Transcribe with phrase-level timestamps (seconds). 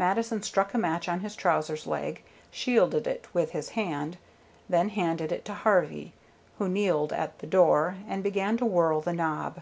[0.00, 4.16] Mattison struck a match on his trousers leg, shielded it with his hands,
[4.68, 6.12] then handed it to Harvey,
[6.58, 9.60] who kneeled at the door and began to whirl the knob.